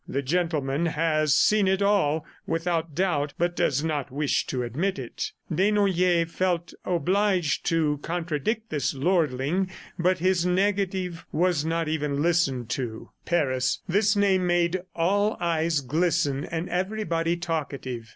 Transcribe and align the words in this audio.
"The 0.07 0.23
gentleman 0.23 0.87
has 0.87 1.31
seen 1.31 1.67
it 1.67 1.79
all 1.79 2.25
without 2.47 2.95
doubt, 2.95 3.35
but 3.37 3.55
does 3.55 3.83
not 3.83 4.09
wish 4.09 4.47
to 4.47 4.63
admit 4.63 4.97
it." 4.97 5.31
Desnoyers 5.53 6.27
felt 6.31 6.73
obliged 6.83 7.67
to 7.67 7.99
contradict 8.01 8.71
this 8.71 8.95
lordling, 8.95 9.69
but 9.99 10.17
his 10.17 10.43
negative 10.43 11.23
was 11.31 11.63
not 11.63 11.87
even 11.87 12.19
listened 12.19 12.67
to. 12.69 13.11
Paris! 13.25 13.81
This 13.87 14.15
name 14.15 14.47
made 14.47 14.81
all 14.95 15.37
eyes 15.39 15.81
glisten 15.81 16.45
and 16.45 16.67
everybody 16.67 17.37
talkative. 17.37 18.09